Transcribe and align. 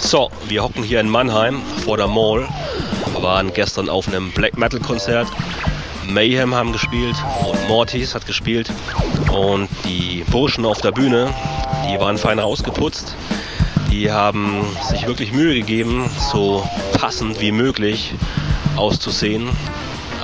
So, 0.00 0.30
wir 0.48 0.62
hocken 0.62 0.82
hier 0.82 1.00
in 1.00 1.10
Mannheim 1.10 1.60
vor 1.84 1.98
der 1.98 2.06
Mall. 2.06 2.48
Waren 3.20 3.52
gestern 3.52 3.90
auf 3.90 4.08
einem 4.08 4.30
Black 4.32 4.56
Metal 4.56 4.80
Konzert. 4.80 5.28
Mayhem 6.08 6.54
haben 6.54 6.72
gespielt 6.72 7.16
und 7.46 7.68
Mortis 7.68 8.14
hat 8.14 8.26
gespielt. 8.26 8.72
Und 9.30 9.68
die 9.84 10.24
Burschen 10.30 10.64
auf 10.64 10.80
der 10.80 10.92
Bühne, 10.92 11.34
die 11.86 12.00
waren 12.00 12.16
fein 12.16 12.38
rausgeputzt. 12.38 13.14
Die 13.90 14.10
haben 14.10 14.64
sich 14.88 15.06
wirklich 15.06 15.32
Mühe 15.32 15.54
gegeben, 15.54 16.08
so 16.32 16.66
passend 16.94 17.40
wie 17.40 17.52
möglich 17.52 18.14
auszusehen. 18.76 19.50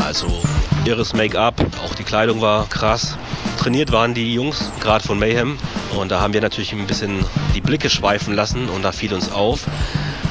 Also 0.04 0.42
irres 0.84 1.12
Make-up, 1.12 1.60
auch 1.84 1.94
die 1.94 2.04
Kleidung 2.04 2.40
war 2.40 2.68
krass. 2.68 3.16
Trainiert 3.58 3.92
waren 3.92 4.14
die 4.14 4.32
Jungs, 4.32 4.70
gerade 4.80 5.04
von 5.04 5.18
Mayhem. 5.18 5.58
Und 5.96 6.10
da 6.10 6.20
haben 6.20 6.32
wir 6.32 6.40
natürlich 6.40 6.72
ein 6.72 6.86
bisschen 6.86 7.24
die 7.54 7.60
Blicke 7.60 7.90
schweifen 7.90 8.34
lassen 8.34 8.68
und 8.68 8.82
da 8.82 8.92
fiel 8.92 9.12
uns 9.12 9.30
auf, 9.32 9.66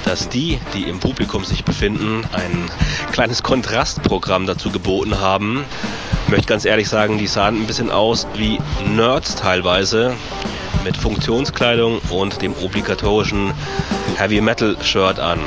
dass 0.06 0.30
die, 0.30 0.59
die 0.73 0.84
im 0.84 1.00
Publikum 1.00 1.44
sich 1.44 1.64
befinden, 1.66 2.23
ein 2.32 2.72
kleines 3.12 3.44
Kontrastprogramm 3.44 4.45
dazu 4.48 4.72
geboten 4.72 5.20
haben. 5.20 5.66
Ich 6.26 6.31
möchte 6.31 6.48
ganz 6.48 6.66
ehrlich 6.66 6.88
sagen, 6.88 7.18
die 7.18 7.28
sahen 7.28 7.62
ein 7.62 7.68
bisschen 7.68 7.92
aus 7.92 8.26
wie 8.36 8.59
Nerds 8.95 9.36
teilweise 9.36 10.16
mit 10.84 10.95
Funktionskleidung 10.95 12.00
und 12.09 12.42
dem 12.42 12.54
obligatorischen 12.64 13.54
Heavy 14.16 14.40
Metal 14.40 14.78
Shirt 14.81 15.20
an. 15.20 15.40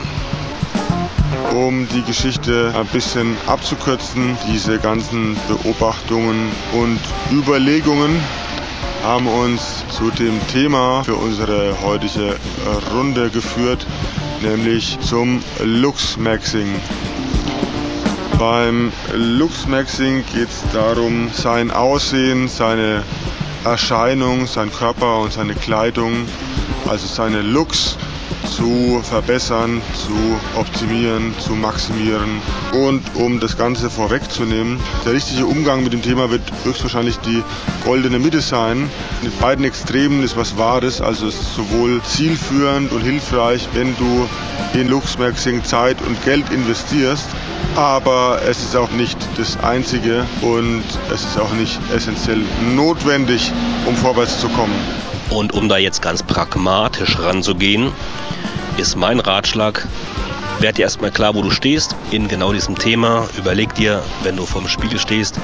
Um 1.55 1.89
die 1.89 2.03
Geschichte 2.03 2.73
ein 2.77 2.87
bisschen 2.87 3.37
abzukürzen, 3.47 4.37
diese 4.47 4.79
ganzen 4.79 5.37
Beobachtungen 5.49 6.49
und 6.73 7.01
Überlegungen 7.33 8.21
haben 9.03 9.27
uns 9.27 9.85
zu 9.91 10.11
dem 10.11 10.39
Thema 10.47 11.03
für 11.03 11.17
unsere 11.17 11.75
heutige 11.83 12.37
Runde 12.95 13.31
geführt, 13.31 13.85
nämlich 14.43 14.99
zum 15.01 15.43
Luxmaxing. 15.63 16.69
Beim 18.39 18.93
Luxmaxing 19.13 20.25
geht 20.33 20.49
es 20.49 20.63
darum, 20.73 21.31
sein 21.33 21.73
Aussehen, 21.73 22.47
seine 22.47 23.03
Erscheinung, 23.65 24.47
sein 24.47 24.73
Körper 24.73 25.19
und 25.19 25.33
seine 25.33 25.55
Kleidung, 25.55 26.27
also 26.89 27.07
seine 27.07 27.43
Looks 27.43 27.97
zu 28.51 29.01
verbessern, 29.03 29.81
zu 29.95 30.59
optimieren, 30.59 31.35
zu 31.39 31.55
maximieren. 31.55 32.43
Und 32.73 33.03
um 33.15 33.41
das 33.41 33.57
Ganze 33.57 33.91
vorwegzunehmen, 33.91 34.79
der 35.05 35.15
richtige 35.15 35.47
Umgang 35.47 35.83
mit 35.83 35.93
dem 35.93 36.03
Thema 36.03 36.31
wird 36.31 36.43
höchstwahrscheinlich 36.65 37.17
die 37.19 37.43
goldene 37.85 38.19
Mitte 38.19 38.41
sein. 38.41 38.91
Mit 39.23 39.39
beiden 39.41 39.65
Extremen 39.65 40.23
ist 40.23 40.37
was 40.37 40.57
Wahres, 40.59 41.01
also 41.01 41.29
es 41.29 41.35
ist 41.35 41.55
sowohl 41.55 42.01
zielführend 42.03 42.93
und 42.93 43.03
hilfreich, 43.03 43.69
wenn 43.75 43.97
du 43.97 44.29
in 44.79 44.89
Luxmaxing 44.89 45.65
Zeit 45.65 45.97
und 46.07 46.23
Geld 46.25 46.51
investierst, 46.51 47.27
aber 47.77 48.41
es 48.49 48.63
ist 48.63 48.77
auch 48.77 48.91
nicht 48.91 49.19
das 49.37 49.59
Einzige 49.63 50.25
und 50.43 50.83
es 51.13 51.25
ist 51.25 51.39
auch 51.39 51.53
nicht 51.55 51.79
essentiell 51.95 52.41
notwendig, 52.75 53.53
um 53.87 53.97
vorwärts 53.97 54.41
zu 54.41 54.49
kommen. 54.49 55.10
Und 55.31 55.53
um 55.53 55.69
da 55.69 55.79
jetzt 55.79 56.03
ganz 56.03 56.23
pragmatisch 56.23 57.19
ranzugehen, 57.19 57.93
ist 58.77 58.97
mein 58.97 59.21
Ratschlag, 59.21 59.87
werd 60.59 60.79
dir 60.79 60.83
erstmal 60.83 61.11
klar, 61.11 61.35
wo 61.35 61.43
du 61.43 61.51
stehst 61.51 61.97
in 62.11 62.29
genau 62.29 62.53
diesem 62.53 62.77
Thema. 62.77 63.29
Überleg 63.39 63.75
dir, 63.75 64.03
wenn 64.23 64.37
du 64.37 64.45
vorm 64.45 64.69
Spiegel 64.69 64.99
stehst, 64.99 65.39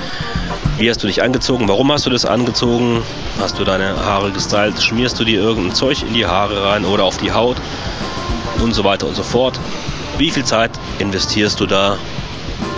wie 0.79 0.91
hast 0.91 1.03
du 1.03 1.07
dich 1.07 1.23
angezogen, 1.23 1.69
warum 1.69 1.91
hast 1.91 2.05
du 2.05 2.11
das 2.11 2.25
angezogen, 2.25 3.03
hast 3.41 3.59
du 3.59 3.65
deine 3.65 3.97
Haare 4.05 4.31
gestylt, 4.31 4.83
schmierst 4.83 5.19
du 5.19 5.25
dir 5.25 5.41
irgendein 5.41 5.75
Zeug 5.75 6.03
in 6.03 6.15
die 6.15 6.27
Haare 6.27 6.65
rein 6.65 6.85
oder 6.85 7.05
auf 7.05 7.17
die 7.17 7.33
Haut 7.33 7.57
und 8.63 8.75
so 8.75 8.85
weiter 8.85 9.07
und 9.07 9.15
so 9.15 9.23
fort. 9.23 9.59
Wie 10.19 10.31
viel 10.31 10.45
Zeit 10.45 10.71
investierst 10.99 11.61
du 11.61 11.67
da 11.67 11.97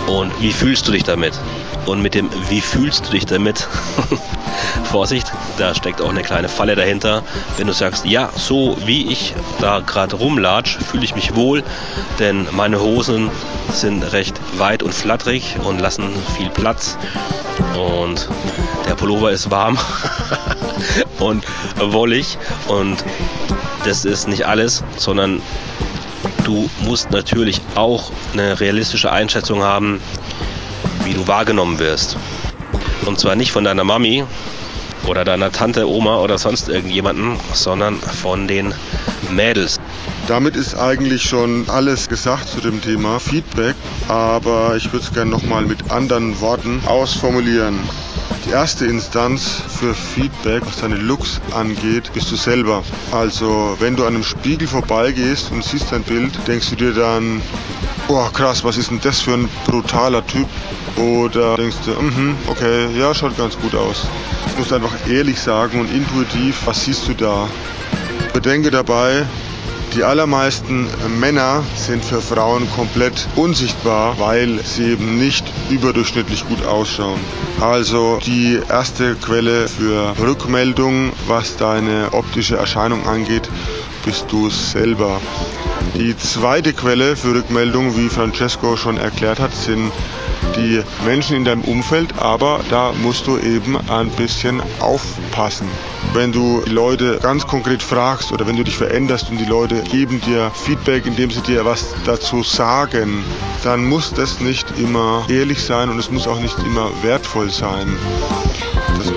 und 0.07 0.31
wie 0.39 0.51
fühlst 0.51 0.87
du 0.87 0.91
dich 0.91 1.03
damit? 1.03 1.33
Und 1.89 2.03
mit 2.03 2.13
dem 2.13 2.29
Wie 2.49 2.61
fühlst 2.61 3.07
du 3.07 3.11
dich 3.13 3.25
damit? 3.25 3.67
Vorsicht, 4.91 5.33
da 5.57 5.73
steckt 5.73 6.01
auch 6.01 6.09
eine 6.11 6.21
kleine 6.21 6.47
Falle 6.47 6.75
dahinter. 6.75 7.23
Wenn 7.57 7.65
du 7.65 7.73
sagst, 7.73 8.05
ja, 8.05 8.29
so 8.35 8.77
wie 8.85 9.11
ich 9.11 9.33
da 9.59 9.79
gerade 9.79 10.15
rumlatsch, 10.15 10.77
fühle 10.77 11.03
ich 11.03 11.15
mich 11.15 11.33
wohl, 11.33 11.63
denn 12.19 12.47
meine 12.51 12.79
Hosen 12.79 13.31
sind 13.73 14.03
recht 14.13 14.39
weit 14.59 14.83
und 14.83 14.93
flatterig 14.93 15.55
und 15.63 15.79
lassen 15.79 16.09
viel 16.37 16.51
Platz. 16.51 16.95
Und 17.75 18.29
der 18.87 18.93
Pullover 18.93 19.31
ist 19.31 19.49
warm 19.49 19.79
und 21.19 21.43
wollig. 21.79 22.37
Und 22.67 23.03
das 23.83 24.05
ist 24.05 24.27
nicht 24.27 24.45
alles, 24.45 24.83
sondern 24.97 25.41
du 26.43 26.69
musst 26.81 27.09
natürlich 27.09 27.61
auch 27.73 28.11
eine 28.33 28.59
realistische 28.59 29.11
Einschätzung 29.11 29.63
haben, 29.63 29.99
wie 31.09 31.15
du 31.15 31.27
wahrgenommen 31.27 31.79
wirst. 31.79 32.17
Und 33.05 33.19
zwar 33.19 33.35
nicht 33.35 33.51
von 33.51 33.63
deiner 33.63 33.83
Mami 33.83 34.23
oder 35.07 35.25
deiner 35.25 35.51
Tante, 35.51 35.89
Oma 35.89 36.19
oder 36.19 36.37
sonst 36.37 36.69
irgendjemanden, 36.69 37.35
sondern 37.51 37.95
von 37.99 38.47
den 38.47 38.75
Mädels. 39.31 39.79
Damit 40.27 40.55
ist 40.55 40.75
eigentlich 40.75 41.23
schon 41.23 41.67
alles 41.67 42.07
gesagt 42.07 42.47
zu 42.47 42.61
dem 42.61 42.79
Thema 42.79 43.19
Feedback, 43.19 43.75
aber 44.07 44.75
ich 44.77 44.93
würde 44.93 45.03
es 45.03 45.11
gerne 45.11 45.31
nochmal 45.31 45.63
mit 45.65 45.89
anderen 45.89 46.39
Worten 46.41 46.79
ausformulieren. 46.85 47.79
Die 48.45 48.51
erste 48.51 48.85
Instanz 48.85 49.63
für 49.79 49.95
Feedback, 49.95 50.61
was 50.65 50.81
deine 50.81 50.95
Looks 50.95 51.41
angeht, 51.55 52.11
bist 52.13 52.31
du 52.31 52.35
selber. 52.35 52.83
Also 53.11 53.75
wenn 53.79 53.95
du 53.95 54.03
an 54.03 54.13
einem 54.13 54.23
Spiegel 54.23 54.67
vorbeigehst 54.67 55.51
und 55.51 55.63
siehst 55.63 55.91
dein 55.91 56.03
Bild, 56.03 56.31
denkst 56.47 56.69
du 56.69 56.75
dir 56.75 56.93
dann, 56.93 57.41
boah 58.07 58.31
krass, 58.31 58.63
was 58.63 58.77
ist 58.77 58.91
denn 58.91 59.01
das 59.01 59.21
für 59.21 59.33
ein 59.33 59.49
brutaler 59.65 60.25
Typ? 60.27 60.47
Oder 60.99 61.55
denkst 61.55 61.77
du, 61.85 61.91
mm 61.91 62.35
okay, 62.47 62.87
ja, 62.97 63.13
schaut 63.13 63.37
ganz 63.37 63.57
gut 63.57 63.73
aus. 63.73 64.07
Du 64.53 64.59
musst 64.59 64.73
einfach 64.73 64.93
ehrlich 65.09 65.39
sagen 65.39 65.79
und 65.79 65.91
intuitiv, 65.93 66.61
was 66.65 66.83
siehst 66.83 67.07
du 67.07 67.13
da? 67.13 67.47
Bedenke 68.33 68.69
dabei, 68.69 69.25
die 69.95 70.03
allermeisten 70.03 70.87
Männer 71.19 71.63
sind 71.75 72.05
für 72.05 72.21
Frauen 72.21 72.69
komplett 72.75 73.27
unsichtbar, 73.35 74.19
weil 74.19 74.59
sie 74.63 74.91
eben 74.91 75.17
nicht 75.17 75.45
überdurchschnittlich 75.69 76.47
gut 76.47 76.63
ausschauen. 76.65 77.19
Also 77.59 78.19
die 78.23 78.59
erste 78.69 79.15
Quelle 79.15 79.67
für 79.67 80.13
Rückmeldung, 80.19 81.11
was 81.27 81.57
deine 81.57 82.09
optische 82.11 82.57
Erscheinung 82.57 83.07
angeht, 83.07 83.49
bist 84.05 84.25
du 84.31 84.49
selber. 84.49 85.19
Die 85.95 86.15
zweite 86.17 86.73
Quelle 86.73 87.15
für 87.15 87.33
Rückmeldung, 87.33 87.95
wie 87.97 88.09
Francesco 88.09 88.77
schon 88.77 88.97
erklärt 88.97 89.39
hat, 89.39 89.53
sind 89.53 89.91
die 90.55 90.81
Menschen 91.05 91.35
in 91.35 91.45
deinem 91.45 91.63
Umfeld, 91.63 92.17
aber 92.17 92.61
da 92.69 92.91
musst 93.03 93.27
du 93.27 93.37
eben 93.37 93.77
ein 93.89 94.09
bisschen 94.11 94.61
aufpassen. 94.79 95.67
Wenn 96.13 96.31
du 96.31 96.61
die 96.65 96.71
Leute 96.71 97.19
ganz 97.21 97.45
konkret 97.45 97.83
fragst 97.83 98.31
oder 98.31 98.47
wenn 98.47 98.55
du 98.55 98.63
dich 98.63 98.77
veränderst 98.77 99.29
und 99.29 99.37
die 99.37 99.45
Leute 99.45 99.81
geben 99.83 100.21
dir 100.21 100.51
Feedback, 100.51 101.05
indem 101.05 101.31
sie 101.31 101.41
dir 101.41 101.65
was 101.65 101.93
dazu 102.05 102.43
sagen, 102.43 103.23
dann 103.63 103.85
muss 103.85 104.13
das 104.13 104.39
nicht 104.39 104.65
immer 104.79 105.25
ehrlich 105.29 105.61
sein 105.61 105.89
und 105.89 105.99
es 105.99 106.09
muss 106.09 106.27
auch 106.27 106.39
nicht 106.39 106.57
immer 106.59 106.89
wertvoll 107.03 107.49
sein. 107.49 107.97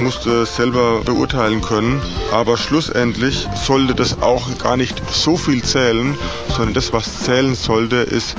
Das 0.03 0.17
musst 0.17 0.27
du 0.27 0.45
selber 0.45 1.03
beurteilen 1.05 1.61
können. 1.61 2.03
Aber 2.33 2.57
schlussendlich 2.57 3.47
sollte 3.55 3.95
das 3.95 4.21
auch 4.21 4.59
gar 4.59 4.77
nicht 4.77 5.01
so 5.13 5.37
viel 5.37 5.63
zählen, 5.63 6.19
sondern 6.49 6.75
das, 6.75 6.93
was 6.93 7.21
zählen 7.21 7.55
sollte, 7.55 7.97
ist, 7.99 8.35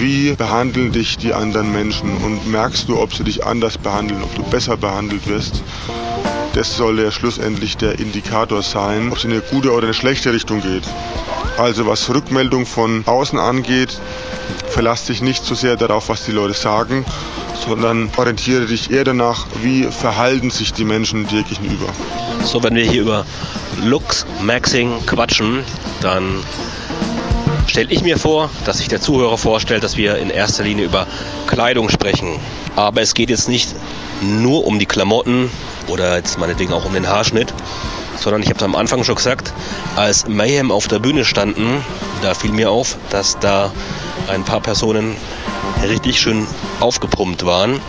wie 0.00 0.32
behandeln 0.32 0.90
dich 0.90 1.16
die 1.16 1.32
anderen 1.32 1.70
Menschen 1.70 2.16
und 2.24 2.50
merkst 2.50 2.88
du, 2.88 2.98
ob 2.98 3.14
sie 3.14 3.22
dich 3.22 3.46
anders 3.46 3.78
behandeln, 3.78 4.24
ob 4.24 4.34
du 4.34 4.42
besser 4.42 4.76
behandelt 4.76 5.28
wirst. 5.28 5.62
Das 6.54 6.76
soll 6.76 6.98
ja 6.98 7.12
schlussendlich 7.12 7.76
der 7.76 8.00
Indikator 8.00 8.62
sein, 8.62 9.12
ob 9.12 9.18
es 9.18 9.24
in 9.24 9.30
eine 9.30 9.40
gute 9.40 9.70
oder 9.72 9.84
eine 9.84 9.94
schlechte 9.94 10.32
Richtung 10.32 10.60
geht. 10.62 10.82
Also 11.58 11.86
was 11.86 12.12
Rückmeldung 12.12 12.66
von 12.66 13.04
außen 13.06 13.38
angeht, 13.38 14.00
verlass 14.68 15.04
dich 15.04 15.22
nicht 15.22 15.44
so 15.44 15.54
sehr 15.54 15.76
darauf, 15.76 16.08
was 16.08 16.24
die 16.24 16.32
Leute 16.32 16.54
sagen, 16.54 17.04
sondern 17.64 18.10
orientiere 18.16 18.66
dich 18.66 18.90
eher 18.90 19.04
danach, 19.04 19.46
wie 19.62 19.84
verhalten 19.84 20.50
sich 20.50 20.72
die 20.72 20.84
Menschen 20.84 21.26
dir 21.26 21.42
gegenüber. 21.42 21.86
So, 22.44 22.62
wenn 22.62 22.74
wir 22.74 22.84
hier 22.84 23.02
über 23.02 23.26
Looks, 23.84 24.26
Maxing 24.42 25.04
quatschen, 25.06 25.64
dann 26.00 26.42
stelle 27.66 27.90
ich 27.90 28.02
mir 28.02 28.18
vor, 28.18 28.50
dass 28.64 28.78
sich 28.78 28.88
der 28.88 29.00
Zuhörer 29.00 29.38
vorstellt, 29.38 29.84
dass 29.84 29.96
wir 29.96 30.16
in 30.16 30.30
erster 30.30 30.64
Linie 30.64 30.86
über 30.86 31.06
Kleidung 31.46 31.88
sprechen. 31.88 32.38
Aber 32.76 33.02
es 33.02 33.14
geht 33.14 33.30
jetzt 33.30 33.48
nicht 33.48 33.74
nur 34.20 34.66
um 34.66 34.78
die 34.78 34.86
Klamotten 34.86 35.50
oder 35.88 36.16
jetzt 36.16 36.38
meinetwegen 36.38 36.72
auch 36.72 36.84
um 36.84 36.94
den 36.94 37.08
Haarschnitt, 37.08 37.52
sondern 38.16 38.42
ich 38.42 38.48
habe 38.48 38.58
es 38.58 38.64
am 38.64 38.74
Anfang 38.74 39.04
schon 39.04 39.14
gesagt, 39.14 39.52
als 39.96 40.26
Mayhem 40.26 40.70
auf 40.70 40.88
der 40.88 40.98
Bühne 40.98 41.24
standen, 41.24 41.84
da 42.22 42.34
fiel 42.34 42.52
mir 42.52 42.70
auf, 42.70 42.96
dass 43.10 43.38
da 43.38 43.70
ein 44.28 44.44
paar 44.44 44.60
Personen 44.60 45.16
richtig 45.82 46.20
schön 46.20 46.46
aufgepumpt 46.80 47.44
waren. 47.44 47.80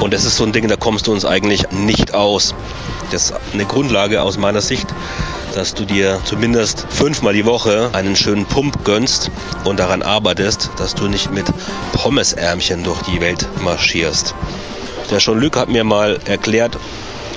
Und 0.00 0.14
das 0.14 0.24
ist 0.24 0.36
so 0.36 0.44
ein 0.44 0.52
Ding, 0.52 0.68
da 0.68 0.76
kommst 0.76 1.06
du 1.06 1.12
uns 1.12 1.24
eigentlich 1.24 1.70
nicht 1.70 2.14
aus. 2.14 2.54
Das 3.10 3.30
ist 3.30 3.34
eine 3.52 3.64
Grundlage 3.64 4.22
aus 4.22 4.38
meiner 4.38 4.60
Sicht, 4.60 4.86
dass 5.54 5.74
du 5.74 5.84
dir 5.84 6.20
zumindest 6.24 6.86
fünfmal 6.90 7.32
die 7.32 7.46
Woche 7.46 7.90
einen 7.92 8.14
schönen 8.14 8.44
Pump 8.44 8.84
gönnst 8.84 9.30
und 9.64 9.80
daran 9.80 10.02
arbeitest, 10.02 10.70
dass 10.76 10.94
du 10.94 11.08
nicht 11.08 11.32
mit 11.32 11.46
Pommesärmchen 11.92 12.84
durch 12.84 13.02
die 13.02 13.20
Welt 13.20 13.48
marschierst. 13.62 14.34
Der 15.10 15.18
Jean-Luc 15.18 15.56
hat 15.56 15.68
mir 15.68 15.84
mal 15.84 16.20
erklärt, 16.26 16.76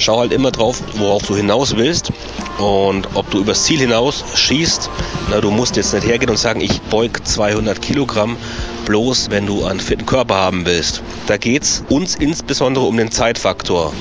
schau 0.01 0.19
halt 0.19 0.33
immer 0.33 0.51
drauf, 0.51 0.81
worauf 0.95 1.23
du 1.23 1.35
hinaus 1.35 1.75
willst 1.75 2.11
und 2.57 3.07
ob 3.13 3.29
du 3.31 3.39
übers 3.39 3.63
Ziel 3.63 3.79
hinaus 3.79 4.23
schießt. 4.35 4.89
Na, 5.29 5.41
du 5.41 5.51
musst 5.51 5.75
jetzt 5.77 5.93
nicht 5.93 6.05
hergehen 6.05 6.29
und 6.29 6.37
sagen, 6.37 6.61
ich 6.61 6.81
beug 6.83 7.11
200 7.23 7.81
Kilogramm, 7.81 8.37
bloß 8.85 9.29
wenn 9.29 9.45
du 9.45 9.65
einen 9.65 9.79
fitten 9.79 10.05
Körper 10.05 10.35
haben 10.35 10.65
willst. 10.65 11.01
Da 11.27 11.37
geht 11.37 11.63
es 11.63 11.83
uns 11.89 12.15
insbesondere 12.15 12.85
um 12.85 12.97
den 12.97 13.11
Zeitfaktor. 13.11 13.93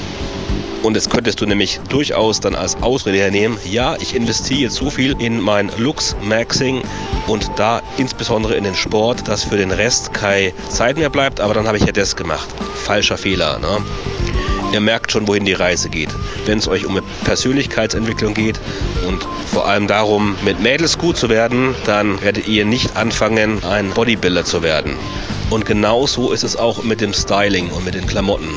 Und 0.82 0.97
das 0.97 1.11
könntest 1.11 1.41
du 1.41 1.47
nämlich 1.47 1.79
durchaus 1.91 2.41
dann 2.41 2.55
als 2.55 2.82
Ausrede 2.82 3.19
hernehmen. 3.19 3.58
Ja, 3.70 3.97
ich 4.00 4.14
investiere 4.14 4.61
jetzt 4.61 4.76
so 4.76 4.88
viel 4.88 5.14
in 5.20 5.38
mein 5.38 5.70
Lux 5.76 6.17
Maxing 6.23 6.82
und 7.26 7.50
da 7.56 7.82
insbesondere 7.99 8.55
in 8.55 8.64
den 8.64 8.75
Sport, 8.75 9.29
dass 9.29 9.44
für 9.44 9.58
den 9.58 9.73
Rest 9.73 10.14
keine 10.14 10.52
Zeit 10.70 10.97
mehr 10.97 11.11
bleibt, 11.11 11.38
aber 11.41 11.52
dann 11.52 11.67
habe 11.67 11.76
ich 11.76 11.85
ja 11.85 11.93
das 11.93 12.17
gemacht. 12.17 12.49
Falscher 12.75 13.19
Fehler. 13.19 13.58
Ne? 13.58 13.79
Ihr 14.72 14.81
merkt 14.81 15.11
schon, 15.11 15.26
wohin 15.26 15.44
die 15.44 15.52
Reise 15.52 15.88
geht. 15.88 16.11
Wenn 16.46 16.58
es 16.58 16.69
euch 16.69 16.87
um 16.87 17.00
Persönlichkeitsentwicklung 17.25 18.34
geht 18.34 18.61
und 19.06 19.26
vor 19.52 19.67
allem 19.67 19.88
darum, 19.88 20.37
mit 20.44 20.61
Mädels 20.61 20.96
gut 20.96 21.17
zu 21.17 21.28
werden, 21.28 21.75
dann 21.87 22.20
werdet 22.22 22.46
ihr 22.46 22.64
nicht 22.64 22.96
anfangen, 22.96 23.64
ein 23.64 23.90
Bodybuilder 23.90 24.44
zu 24.44 24.62
werden. 24.62 24.94
Und 25.50 25.67
genauso 25.67 26.31
ist 26.31 26.44
es 26.44 26.56
auch 26.56 26.84
mit 26.84 27.00
dem 27.00 27.12
Styling 27.12 27.70
und 27.70 27.84
mit 27.84 27.94
den 27.94 28.06
Klamotten. 28.06 28.50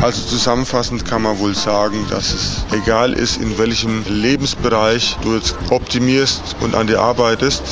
Also 0.00 0.26
zusammenfassend 0.26 1.04
kann 1.04 1.20
man 1.20 1.38
wohl 1.38 1.54
sagen, 1.54 2.06
dass 2.08 2.32
es 2.32 2.64
egal 2.72 3.12
ist, 3.12 3.36
in 3.36 3.58
welchem 3.58 4.02
Lebensbereich 4.08 5.18
du 5.22 5.34
jetzt 5.34 5.54
optimierst 5.68 6.56
und 6.60 6.74
an 6.74 6.86
dir 6.86 7.00
arbeitest. 7.00 7.62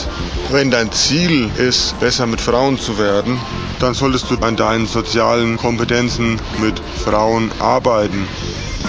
Wenn 0.50 0.70
dein 0.70 0.92
Ziel 0.92 1.48
ist, 1.56 1.98
besser 2.00 2.26
mit 2.26 2.42
Frauen 2.42 2.78
zu 2.78 2.98
werden, 2.98 3.40
dann 3.80 3.94
solltest 3.94 4.30
du 4.30 4.36
an 4.38 4.56
deinen 4.56 4.86
sozialen 4.86 5.56
Kompetenzen 5.56 6.40
mit 6.60 6.80
Frauen 7.04 7.50
arbeiten. 7.60 8.26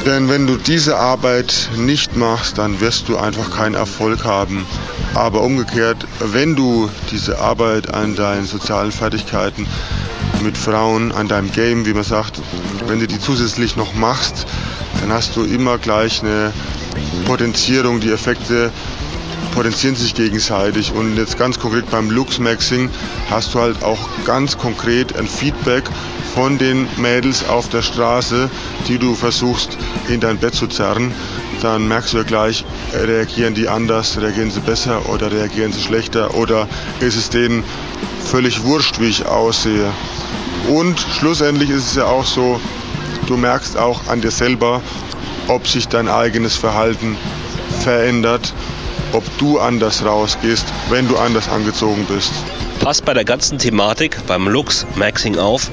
Denn 0.05 0.29
wenn 0.29 0.47
du 0.47 0.55
diese 0.55 0.97
Arbeit 0.97 1.69
nicht 1.75 2.15
machst, 2.15 2.57
dann 2.57 2.79
wirst 2.79 3.09
du 3.09 3.17
einfach 3.17 3.51
keinen 3.51 3.75
Erfolg 3.75 4.23
haben. 4.23 4.65
Aber 5.13 5.41
umgekehrt, 5.41 6.05
wenn 6.19 6.55
du 6.55 6.89
diese 7.11 7.39
Arbeit 7.39 7.93
an 7.93 8.15
deinen 8.15 8.45
sozialen 8.45 8.91
Fertigkeiten 8.91 9.67
mit 10.41 10.57
Frauen 10.57 11.11
an 11.11 11.27
deinem 11.27 11.51
Game, 11.51 11.85
wie 11.85 11.93
man 11.93 12.03
sagt, 12.03 12.41
wenn 12.87 12.99
du 12.99 13.07
die 13.07 13.19
zusätzlich 13.19 13.75
noch 13.75 13.93
machst, 13.93 14.45
dann 15.01 15.11
hast 15.11 15.35
du 15.35 15.43
immer 15.43 15.77
gleich 15.77 16.21
eine 16.21 16.53
Potenzierung, 17.25 17.99
die 17.99 18.11
Effekte 18.11 18.71
potenzieren 19.51 19.95
sich 19.95 20.13
gegenseitig. 20.13 20.91
Und 20.91 21.17
jetzt 21.17 21.37
ganz 21.37 21.59
konkret 21.59 21.89
beim 21.89 22.09
Lux-Maxing 22.09 22.89
hast 23.29 23.53
du 23.53 23.59
halt 23.59 23.83
auch 23.83 23.99
ganz 24.25 24.57
konkret 24.57 25.17
ein 25.17 25.27
Feedback 25.27 25.83
von 26.33 26.57
den 26.57 26.87
Mädels 26.97 27.47
auf 27.47 27.69
der 27.69 27.81
Straße, 27.81 28.49
die 28.87 28.97
du 28.97 29.15
versuchst 29.15 29.77
in 30.07 30.19
dein 30.19 30.37
Bett 30.37 30.55
zu 30.55 30.67
zerren, 30.67 31.11
dann 31.61 31.87
merkst 31.87 32.13
du 32.13 32.17
ja 32.17 32.23
gleich, 32.23 32.63
reagieren 32.93 33.53
die 33.53 33.67
anders, 33.67 34.17
reagieren 34.21 34.51
sie 34.51 34.61
besser 34.61 35.09
oder 35.09 35.31
reagieren 35.31 35.73
sie 35.73 35.81
schlechter 35.81 36.33
oder 36.35 36.67
ist 36.99 37.17
es 37.17 37.29
denen 37.29 37.63
völlig 38.25 38.63
wurscht, 38.63 38.99
wie 38.99 39.09
ich 39.09 39.25
aussehe. 39.25 39.91
Und 40.69 40.99
schlussendlich 41.17 41.69
ist 41.69 41.87
es 41.87 41.95
ja 41.95 42.05
auch 42.05 42.25
so, 42.25 42.59
du 43.27 43.37
merkst 43.37 43.77
auch 43.77 44.07
an 44.07 44.21
dir 44.21 44.31
selber, 44.31 44.81
ob 45.47 45.67
sich 45.67 45.87
dein 45.87 46.07
eigenes 46.07 46.55
Verhalten 46.55 47.17
verändert, 47.83 48.53
ob 49.13 49.23
du 49.37 49.59
anders 49.59 50.03
rausgehst, 50.03 50.65
wenn 50.89 51.07
du 51.07 51.17
anders 51.17 51.49
angezogen 51.49 52.05
bist. 52.07 52.31
Passt 52.79 53.05
bei 53.05 53.13
der 53.13 53.25
ganzen 53.25 53.57
Thematik 53.57 54.17
beim 54.25 54.47
Looks 54.47 54.85
Maxing 54.95 55.37
auf, 55.37 55.69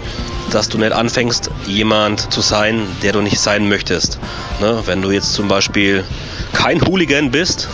dass 0.50 0.68
du 0.68 0.78
nicht 0.78 0.92
anfängst, 0.92 1.50
jemand 1.66 2.32
zu 2.32 2.40
sein, 2.40 2.82
der 3.02 3.12
du 3.12 3.20
nicht 3.20 3.38
sein 3.38 3.68
möchtest. 3.68 4.18
Ne? 4.60 4.82
Wenn 4.86 5.02
du 5.02 5.10
jetzt 5.10 5.34
zum 5.34 5.48
Beispiel 5.48 6.04
kein 6.52 6.80
Hooligan 6.84 7.30
bist, 7.30 7.68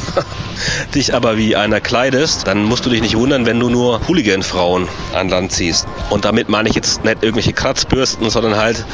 dich 0.95 1.15
aber 1.15 1.37
wie 1.37 1.57
einer 1.57 1.81
kleidest, 1.81 2.47
dann 2.47 2.65
musst 2.65 2.85
du 2.85 2.91
dich 2.91 3.01
nicht 3.01 3.17
wundern, 3.17 3.47
wenn 3.47 3.61
du 3.61 3.71
nur 3.71 4.01
Hooligan-Frauen 4.07 4.89
an 5.15 5.29
Land 5.29 5.53
ziehst. 5.53 5.87
Und 6.11 6.25
damit 6.25 6.49
meine 6.49 6.69
ich 6.69 6.75
jetzt 6.75 7.05
nicht 7.05 7.23
irgendwelche 7.23 7.53
Kratzbürsten, 7.53 8.29
sondern 8.31 8.57
halt 8.57 8.85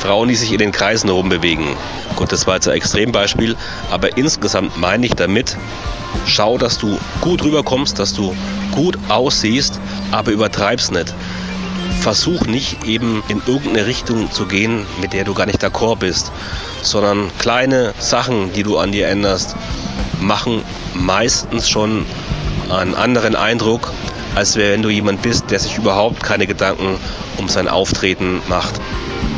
Frauen, 0.00 0.28
die 0.28 0.36
sich 0.36 0.52
in 0.52 0.58
den 0.58 0.72
Kreisen 0.72 1.08
rumbewegen. 1.08 1.66
Gut, 2.16 2.32
das 2.32 2.46
war 2.46 2.54
jetzt 2.54 2.68
ein 2.68 2.74
Extrembeispiel, 2.74 3.56
aber 3.90 4.16
insgesamt 4.16 4.76
meine 4.76 5.06
ich 5.06 5.14
damit, 5.14 5.56
schau, 6.26 6.58
dass 6.58 6.78
du 6.78 6.98
gut 7.20 7.42
rüberkommst, 7.42 7.98
dass 7.98 8.12
du 8.12 8.34
gut 8.72 8.98
aussiehst, 9.08 9.80
aber 10.10 10.32
übertreib's 10.32 10.90
nicht 10.90 11.14
versuch 12.04 12.42
nicht 12.42 12.84
eben 12.84 13.22
in 13.28 13.40
irgendeine 13.46 13.86
Richtung 13.86 14.30
zu 14.30 14.44
gehen, 14.44 14.84
mit 15.00 15.14
der 15.14 15.24
du 15.24 15.32
gar 15.32 15.46
nicht 15.46 15.64
d'accord 15.64 15.96
bist, 16.00 16.30
sondern 16.82 17.30
kleine 17.38 17.94
Sachen, 17.98 18.52
die 18.52 18.62
du 18.62 18.76
an 18.76 18.92
dir 18.92 19.08
änderst, 19.08 19.56
machen 20.20 20.62
meistens 20.92 21.66
schon 21.66 22.04
einen 22.68 22.94
anderen 22.94 23.34
Eindruck, 23.36 23.90
als 24.34 24.56
wenn 24.56 24.82
du 24.82 24.90
jemand 24.90 25.22
bist, 25.22 25.50
der 25.50 25.58
sich 25.60 25.78
überhaupt 25.78 26.22
keine 26.22 26.46
Gedanken 26.46 26.98
um 27.38 27.48
sein 27.48 27.68
Auftreten 27.68 28.42
macht. 28.48 28.74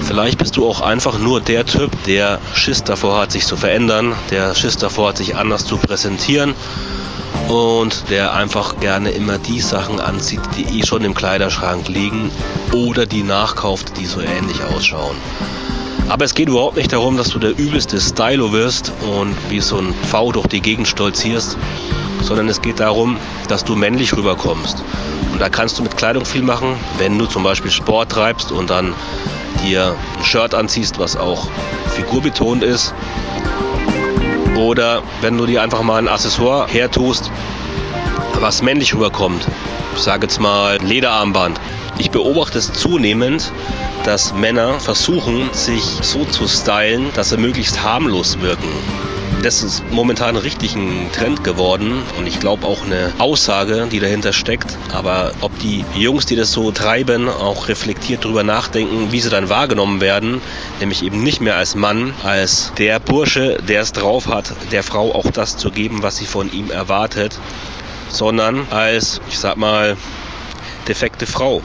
Vielleicht 0.02 0.38
bist 0.38 0.56
du 0.56 0.68
auch 0.68 0.80
einfach 0.80 1.18
nur 1.18 1.40
der 1.40 1.66
Typ, 1.66 1.90
der 2.04 2.38
Schiss 2.54 2.84
davor 2.84 3.18
hat, 3.18 3.32
sich 3.32 3.44
zu 3.44 3.56
verändern, 3.56 4.14
der 4.30 4.54
Schiss 4.54 4.76
davor 4.76 5.08
hat, 5.08 5.16
sich 5.16 5.36
anders 5.36 5.66
zu 5.66 5.76
präsentieren 5.76 6.54
und 7.48 8.08
der 8.10 8.34
einfach 8.34 8.78
gerne 8.80 9.10
immer 9.10 9.38
die 9.38 9.60
Sachen 9.60 10.00
anzieht, 10.00 10.40
die 10.56 10.78
eh 10.78 10.86
schon 10.86 11.04
im 11.04 11.14
Kleiderschrank 11.14 11.88
liegen 11.88 12.30
oder 12.72 13.06
die 13.06 13.22
nachkauft, 13.22 13.96
die 13.98 14.06
so 14.06 14.20
ähnlich 14.20 14.62
ausschauen. 14.64 15.16
Aber 16.08 16.24
es 16.24 16.34
geht 16.34 16.48
überhaupt 16.48 16.76
nicht 16.76 16.92
darum, 16.92 17.16
dass 17.16 17.30
du 17.30 17.38
der 17.38 17.58
übelste 17.58 18.00
Stylo 18.00 18.52
wirst 18.52 18.92
und 19.18 19.34
wie 19.48 19.60
so 19.60 19.78
ein 19.78 19.92
V 20.08 20.30
durch 20.30 20.46
die 20.46 20.60
Gegend 20.60 20.86
stolzierst, 20.86 21.56
sondern 22.22 22.48
es 22.48 22.62
geht 22.62 22.78
darum, 22.78 23.16
dass 23.48 23.64
du 23.64 23.74
männlich 23.74 24.16
rüberkommst. 24.16 24.82
Und 25.32 25.40
da 25.40 25.48
kannst 25.48 25.78
du 25.78 25.82
mit 25.82 25.96
Kleidung 25.96 26.24
viel 26.24 26.42
machen, 26.42 26.76
wenn 26.98 27.18
du 27.18 27.26
zum 27.26 27.42
Beispiel 27.42 27.70
Sport 27.70 28.12
treibst 28.12 28.52
und 28.52 28.70
dann 28.70 28.94
dir 29.66 29.96
ein 30.18 30.24
Shirt 30.24 30.54
anziehst, 30.54 30.98
was 30.98 31.16
auch 31.16 31.48
figurbetont 31.94 32.62
ist 32.62 32.94
oder 34.56 35.02
wenn 35.20 35.36
du 35.36 35.46
dir 35.46 35.62
einfach 35.62 35.82
mal 35.82 35.98
ein 35.98 36.08
Accessoire 36.08 36.66
hertust, 36.68 37.30
was 38.40 38.62
männlich 38.62 38.94
rüberkommt. 38.94 39.46
Ich 39.94 40.02
sage 40.02 40.26
jetzt 40.26 40.40
mal 40.40 40.78
Lederarmband. 40.82 41.60
Ich 41.98 42.10
beobachte 42.10 42.58
es 42.58 42.72
zunehmend, 42.72 43.50
dass 44.04 44.34
Männer 44.34 44.78
versuchen, 44.80 45.48
sich 45.52 45.82
so 46.02 46.24
zu 46.24 46.46
stylen, 46.46 47.10
dass 47.14 47.30
sie 47.30 47.38
möglichst 47.38 47.82
harmlos 47.82 48.40
wirken 48.40 48.68
das 49.42 49.62
ist 49.62 49.82
momentan 49.90 50.36
richtig 50.36 50.74
ein 50.74 51.10
Trend 51.12 51.44
geworden 51.44 52.02
und 52.18 52.26
ich 52.26 52.40
glaube 52.40 52.66
auch 52.66 52.84
eine 52.84 53.12
Aussage, 53.18 53.86
die 53.90 54.00
dahinter 54.00 54.32
steckt. 54.32 54.76
Aber 54.92 55.32
ob 55.40 55.56
die 55.60 55.84
Jungs, 55.94 56.26
die 56.26 56.36
das 56.36 56.52
so 56.52 56.72
treiben, 56.72 57.28
auch 57.28 57.68
reflektiert 57.68 58.24
darüber 58.24 58.42
nachdenken, 58.42 59.12
wie 59.12 59.20
sie 59.20 59.30
dann 59.30 59.48
wahrgenommen 59.48 60.00
werden, 60.00 60.40
nämlich 60.80 61.02
eben 61.02 61.22
nicht 61.22 61.40
mehr 61.40 61.56
als 61.56 61.74
Mann, 61.74 62.14
als 62.22 62.72
der 62.78 62.98
Bursche, 62.98 63.58
der 63.68 63.82
es 63.82 63.92
drauf 63.92 64.26
hat, 64.26 64.52
der 64.72 64.82
Frau 64.82 65.14
auch 65.14 65.30
das 65.30 65.56
zu 65.56 65.70
geben, 65.70 66.02
was 66.02 66.16
sie 66.16 66.26
von 66.26 66.52
ihm 66.52 66.70
erwartet, 66.70 67.38
sondern 68.08 68.66
als, 68.70 69.20
ich 69.28 69.38
sag 69.38 69.56
mal, 69.56 69.96
defekte 70.88 71.26
Frau. 71.26 71.62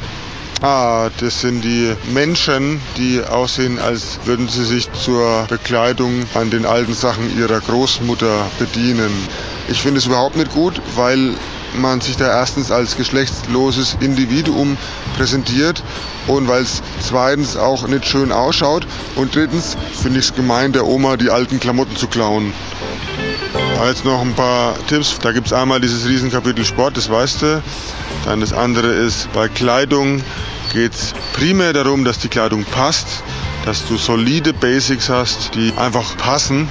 Ah, 0.64 1.10
das 1.20 1.42
sind 1.42 1.64
die 1.64 1.96
Menschen, 2.14 2.80
die 2.96 3.20
aussehen, 3.24 3.80
als 3.80 4.20
würden 4.26 4.48
sie 4.48 4.64
sich 4.64 4.92
zur 4.92 5.48
Bekleidung 5.50 6.28
an 6.36 6.52
den 6.52 6.68
alten 6.68 6.94
Sachen 6.94 7.36
ihrer 7.36 7.60
Großmutter 7.62 8.46
bedienen. 8.60 9.12
Ich 9.70 9.82
finde 9.82 9.98
es 9.98 10.06
überhaupt 10.06 10.36
nicht 10.36 10.54
gut, 10.54 10.80
weil 10.96 11.34
man 11.74 12.00
sich 12.00 12.16
da 12.16 12.28
erstens 12.28 12.70
als 12.70 12.96
geschlechtsloses 12.96 13.98
Individuum 14.02 14.78
präsentiert 15.18 15.82
und 16.28 16.48
weil 16.48 16.62
es 16.62 16.84
zweitens 17.00 17.58
auch 17.58 17.88
nicht 17.88 18.06
schön 18.06 18.32
ausschaut 18.32 18.86
und 19.16 19.34
drittens 19.34 19.76
finde 20.00 20.20
ich 20.20 20.26
es 20.26 20.36
gemein, 20.36 20.74
der 20.74 20.86
Oma 20.86 21.18
die 21.18 21.32
alten 21.32 21.60
Klamotten 21.60 21.96
zu 21.96 22.06
klauen. 22.06 22.54
Jetzt 23.88 24.06
noch 24.06 24.22
ein 24.22 24.34
paar 24.34 24.76
Tipps. 24.88 25.18
Da 25.20 25.32
gibt 25.32 25.48
es 25.48 25.54
einmal 25.54 25.82
dieses 25.82 26.08
Riesenkapitel 26.08 26.64
Sport, 26.64 26.96
das 26.98 27.10
weißt 27.10 27.42
du. 27.42 27.64
Dann 28.26 28.40
das 28.40 28.54
andere 28.54 28.88
ist 28.88 29.32
bei 29.34 29.48
Kleidung 29.48 30.24
geht 30.72 30.94
es 30.94 31.14
primär 31.34 31.74
darum, 31.74 32.06
dass 32.06 32.20
die 32.20 32.30
Kleidung 32.30 32.64
passt, 32.64 33.24
dass 33.66 33.86
du 33.88 33.98
solide 33.98 34.54
Basics 34.54 35.10
hast, 35.10 35.54
die 35.56 35.74
einfach 35.76 36.16
passen 36.18 36.70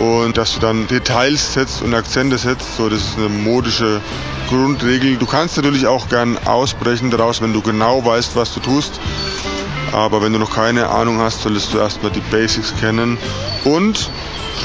und 0.00 0.36
dass 0.36 0.54
du 0.54 0.60
dann 0.60 0.86
Details 0.88 1.54
setzt 1.54 1.82
und 1.82 1.94
Akzente 1.94 2.38
setzt. 2.38 2.76
So, 2.76 2.88
das 2.88 3.00
ist 3.00 3.18
eine 3.18 3.28
modische 3.28 4.00
Grundregel. 4.48 5.16
Du 5.16 5.26
kannst 5.26 5.56
natürlich 5.56 5.86
auch 5.86 6.08
gern 6.08 6.38
ausbrechen 6.46 7.10
daraus, 7.10 7.40
wenn 7.40 7.52
du 7.52 7.62
genau 7.62 8.04
weißt, 8.04 8.34
was 8.34 8.52
du 8.52 8.60
tust. 8.60 9.00
Aber 9.92 10.20
wenn 10.22 10.32
du 10.32 10.38
noch 10.38 10.54
keine 10.54 10.88
Ahnung 10.88 11.20
hast, 11.20 11.42
solltest 11.42 11.72
du 11.72 11.78
erstmal 11.78 12.10
die 12.10 12.22
Basics 12.30 12.74
kennen. 12.80 13.18
Und 13.64 14.10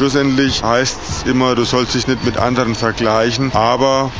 schlussendlich 0.01 0.63
heißt 0.63 0.97
es 1.07 1.23
immer, 1.29 1.53
du 1.53 1.63
sollst 1.63 1.93
dich 1.93 2.07
nicht 2.07 2.25
mit 2.25 2.35
anderen 2.35 2.73
vergleichen, 2.73 3.51
aber 3.53 4.11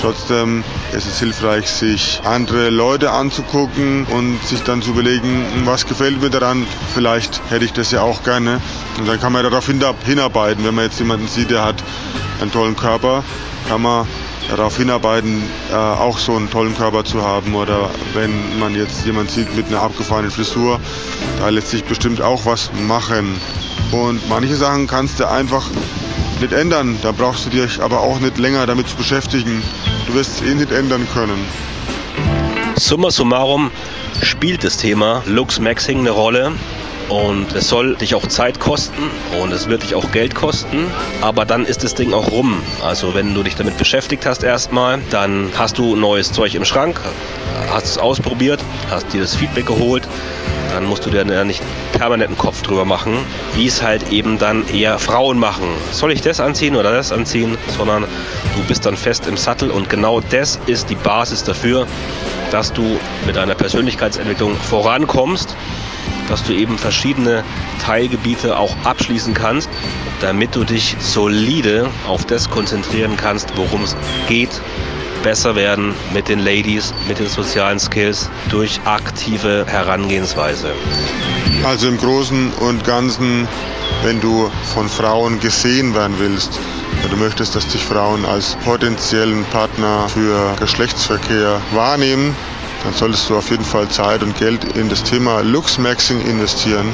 Trotzdem 0.00 0.62
ist 0.92 1.06
es 1.06 1.20
hilfreich, 1.20 1.68
sich 1.68 2.20
andere 2.24 2.68
Leute 2.68 3.12
anzugucken 3.12 4.04
und 4.06 4.44
sich 4.44 4.62
dann 4.64 4.82
zu 4.82 4.90
überlegen, 4.90 5.46
was 5.64 5.86
gefällt 5.86 6.20
mir 6.20 6.30
daran. 6.30 6.66
Vielleicht 6.92 7.40
hätte 7.48 7.64
ich 7.64 7.72
das 7.72 7.92
ja 7.92 8.02
auch 8.02 8.22
gerne. 8.24 8.60
Und 8.98 9.08
dann 9.08 9.20
kann 9.20 9.32
man 9.32 9.44
darauf 9.44 9.66
hinarbeiten. 9.66 10.64
Wenn 10.64 10.74
man 10.74 10.84
jetzt 10.84 10.98
jemanden 10.98 11.28
sieht, 11.28 11.50
der 11.50 11.64
hat 11.64 11.82
einen 12.40 12.50
tollen 12.50 12.76
Körper, 12.76 13.22
kann 13.68 13.82
man 13.82 14.06
darauf 14.50 14.76
hinarbeiten, 14.76 15.42
äh, 15.70 15.74
auch 15.74 16.18
so 16.18 16.36
einen 16.36 16.50
tollen 16.50 16.76
Körper 16.76 17.04
zu 17.04 17.22
haben. 17.22 17.54
Oder 17.54 17.88
wenn 18.14 18.58
man 18.58 18.74
jetzt 18.74 19.06
jemanden 19.06 19.32
sieht 19.32 19.56
mit 19.56 19.68
einer 19.68 19.80
abgefahrenen 19.80 20.32
Frisur, 20.32 20.80
da 21.38 21.48
lässt 21.48 21.70
sich 21.70 21.84
bestimmt 21.84 22.20
auch 22.20 22.44
was 22.46 22.70
machen. 22.86 23.40
Und 23.94 24.28
manche 24.28 24.56
Sachen 24.56 24.88
kannst 24.88 25.20
du 25.20 25.30
einfach 25.30 25.62
nicht 26.40 26.52
ändern. 26.52 26.98
Da 27.02 27.12
brauchst 27.12 27.46
du 27.46 27.50
dich 27.50 27.80
aber 27.80 28.00
auch 28.00 28.18
nicht 28.18 28.38
länger 28.38 28.66
damit 28.66 28.88
zu 28.88 28.96
beschäftigen. 28.96 29.62
Du 30.08 30.14
wirst 30.14 30.40
es 30.40 30.42
eh 30.42 30.54
nicht 30.54 30.72
ändern 30.72 31.06
können. 31.14 31.38
Summa 32.76 33.12
summarum 33.12 33.70
spielt 34.20 34.64
das 34.64 34.78
Thema 34.78 35.22
Lux 35.26 35.60
Maxing 35.60 36.00
eine 36.00 36.10
Rolle. 36.10 36.52
Und 37.08 37.52
es 37.54 37.68
soll 37.68 37.94
dich 37.94 38.16
auch 38.16 38.26
Zeit 38.26 38.58
kosten 38.58 39.10
und 39.40 39.52
es 39.52 39.68
wird 39.68 39.82
dich 39.84 39.94
auch 39.94 40.10
Geld 40.10 40.34
kosten. 40.34 40.86
Aber 41.20 41.44
dann 41.44 41.64
ist 41.64 41.84
das 41.84 41.94
Ding 41.94 42.12
auch 42.12 42.32
rum. 42.32 42.60
Also 42.82 43.14
wenn 43.14 43.32
du 43.32 43.44
dich 43.44 43.54
damit 43.54 43.78
beschäftigt 43.78 44.26
hast 44.26 44.42
erstmal, 44.42 44.98
dann 45.10 45.50
hast 45.56 45.78
du 45.78 45.94
neues 45.94 46.32
Zeug 46.32 46.56
im 46.56 46.64
Schrank, 46.64 46.98
hast 47.70 47.86
es 47.86 47.98
ausprobiert, 47.98 48.58
hast 48.90 49.12
dir 49.12 49.20
das 49.20 49.36
Feedback 49.36 49.66
geholt 49.66 50.08
dann 50.70 50.84
musst 50.84 51.06
du 51.06 51.10
dir 51.10 51.24
ja 51.26 51.44
nicht 51.44 51.62
permanenten 51.92 52.36
Kopf 52.36 52.62
drüber 52.62 52.84
machen, 52.84 53.16
wie 53.54 53.66
es 53.66 53.82
halt 53.82 54.12
eben 54.12 54.38
dann 54.38 54.66
eher 54.68 54.98
Frauen 54.98 55.38
machen. 55.38 55.68
Soll 55.92 56.12
ich 56.12 56.20
das 56.20 56.40
anziehen 56.40 56.76
oder 56.76 56.92
das 56.92 57.12
anziehen? 57.12 57.56
Sondern 57.76 58.04
du 58.04 58.62
bist 58.66 58.86
dann 58.86 58.96
fest 58.96 59.26
im 59.26 59.36
Sattel 59.36 59.70
und 59.70 59.88
genau 59.88 60.20
das 60.20 60.58
ist 60.66 60.90
die 60.90 60.94
Basis 60.94 61.44
dafür, 61.44 61.86
dass 62.50 62.72
du 62.72 62.98
mit 63.26 63.36
deiner 63.36 63.54
Persönlichkeitsentwicklung 63.54 64.56
vorankommst, 64.56 65.56
dass 66.28 66.42
du 66.44 66.52
eben 66.52 66.78
verschiedene 66.78 67.44
Teilgebiete 67.84 68.56
auch 68.56 68.74
abschließen 68.84 69.34
kannst, 69.34 69.68
damit 70.20 70.54
du 70.56 70.64
dich 70.64 70.96
solide 70.98 71.88
auf 72.08 72.24
das 72.24 72.48
konzentrieren 72.48 73.16
kannst, 73.16 73.56
worum 73.56 73.82
es 73.82 73.96
geht 74.28 74.60
besser 75.24 75.56
werden 75.56 75.94
mit 76.12 76.28
den 76.28 76.38
Ladies, 76.38 76.94
mit 77.08 77.18
den 77.18 77.28
sozialen 77.28 77.80
Skills 77.80 78.30
durch 78.50 78.78
aktive 78.84 79.64
Herangehensweise. 79.66 80.70
Also 81.64 81.88
im 81.88 81.98
Großen 81.98 82.52
und 82.60 82.84
Ganzen, 82.84 83.48
wenn 84.02 84.20
du 84.20 84.50
von 84.74 84.88
Frauen 84.88 85.40
gesehen 85.40 85.94
werden 85.94 86.14
willst, 86.18 86.60
du 87.10 87.16
möchtest, 87.16 87.54
dass 87.56 87.66
dich 87.66 87.82
Frauen 87.82 88.24
als 88.24 88.56
potenziellen 88.64 89.44
Partner 89.46 90.08
für 90.08 90.54
Geschlechtsverkehr 90.60 91.60
wahrnehmen, 91.72 92.36
dann 92.82 92.92
solltest 92.92 93.30
du 93.30 93.36
auf 93.36 93.50
jeden 93.50 93.64
Fall 93.64 93.88
Zeit 93.88 94.22
und 94.22 94.36
Geld 94.38 94.76
in 94.76 94.88
das 94.88 95.02
Thema 95.02 95.40
Luxmaxing 95.40 96.20
investieren. 96.20 96.92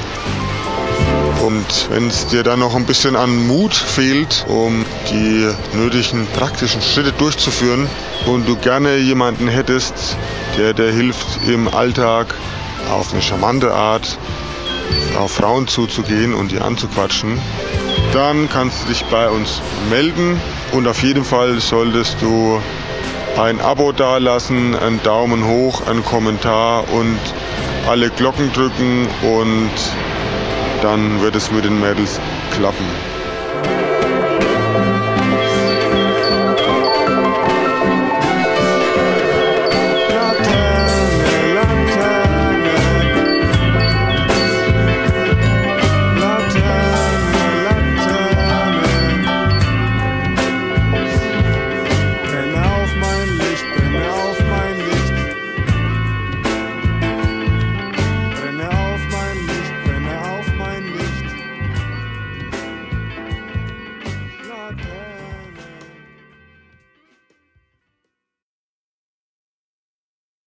Und 1.50 1.90
wenn 1.90 2.07
es 2.07 2.28
dir 2.28 2.45
dann 2.45 2.61
noch 2.61 2.76
ein 2.76 2.87
bisschen 2.87 3.16
an 3.16 3.49
Mut 3.49 3.75
fehlt, 3.75 4.47
um 4.47 4.85
die 5.11 5.49
nötigen 5.76 6.28
praktischen 6.28 6.80
Schritte 6.80 7.11
durchzuführen 7.11 7.88
und 8.26 8.47
du 8.47 8.54
gerne 8.54 8.99
jemanden 8.99 9.49
hättest, 9.49 10.16
der 10.57 10.75
dir 10.75 10.92
hilft 10.92 11.26
im 11.49 11.66
Alltag 11.66 12.37
auf 12.92 13.12
eine 13.12 13.21
charmante 13.21 13.75
Art 13.75 14.16
auf 15.19 15.33
Frauen 15.33 15.66
zuzugehen 15.66 16.35
und 16.35 16.52
die 16.52 16.61
anzuquatschen, 16.61 17.37
dann 18.12 18.49
kannst 18.49 18.85
du 18.85 18.88
dich 18.88 19.04
bei 19.07 19.28
uns 19.28 19.61
melden. 19.90 20.40
Und 20.71 20.87
auf 20.87 21.02
jeden 21.02 21.25
Fall 21.25 21.59
solltest 21.59 22.16
du 22.21 22.62
ein 23.37 23.61
Abo 23.61 23.90
dalassen, 23.90 24.76
einen 24.76 25.02
Daumen 25.02 25.45
hoch, 25.45 25.85
einen 25.88 26.04
Kommentar 26.04 26.85
und 26.92 27.19
alle 27.88 28.09
Glocken 28.11 28.52
drücken 28.52 29.09
und 29.23 29.71
dann 30.82 31.20
wird 31.20 31.37
es 31.37 31.50
mit 31.50 31.64
den 31.64 31.80
Mädels 31.80 32.20
klappen. 32.52 33.10